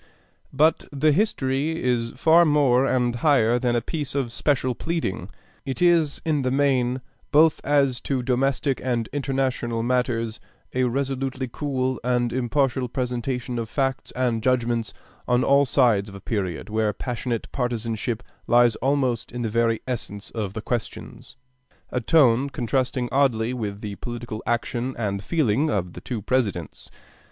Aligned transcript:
But 0.51 0.85
the 0.91 1.11
'History' 1.11 1.79
is 1.83 2.13
far 2.15 2.43
more 2.43 2.87
and 2.87 3.17
higher 3.17 3.59
than 3.59 3.75
a 3.75 3.81
piece 3.81 4.15
of 4.15 4.31
special 4.31 4.73
pleading. 4.73 5.29
It 5.63 5.79
is 5.79 6.23
in 6.25 6.41
the 6.41 6.49
main, 6.49 7.01
both 7.31 7.61
as 7.63 8.01
to 8.05 8.23
domestic 8.23 8.81
and 8.83 9.07
international 9.13 9.83
matters, 9.83 10.39
a 10.73 10.85
resolutely 10.85 11.47
cool 11.47 11.99
and 12.03 12.33
impartial 12.33 12.87
presentation 12.89 13.59
of 13.59 13.69
facts 13.69 14.09
and 14.13 14.41
judgments 14.41 14.91
on 15.27 15.43
all 15.43 15.65
sides 15.67 16.09
of 16.09 16.15
a 16.15 16.19
period 16.19 16.67
where 16.67 16.93
passionate 16.93 17.47
partisanship 17.51 18.23
lies 18.47 18.75
almost 18.77 19.31
in 19.31 19.43
the 19.43 19.49
very 19.49 19.81
essence 19.87 20.31
of 20.31 20.53
the 20.53 20.63
questions 20.63 21.35
a 21.91 22.01
tone 22.01 22.49
contrasting 22.49 23.07
oddly 23.11 23.53
with 23.53 23.81
the 23.81 23.93
political 23.97 24.41
action 24.47 24.95
and 24.97 25.23
feeling 25.23 25.69
of 25.69 25.93
the 25.93 26.01
two 26.01 26.23
Presidents. 26.23 26.89